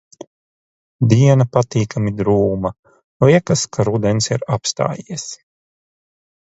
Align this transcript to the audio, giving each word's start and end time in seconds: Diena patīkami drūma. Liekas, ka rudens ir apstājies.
Diena 1.11 1.47
patīkami 1.57 2.15
drūma. 2.23 2.73
Liekas, 3.27 3.67
ka 3.77 3.89
rudens 3.91 4.35
ir 4.35 4.49
apstājies. 4.59 5.33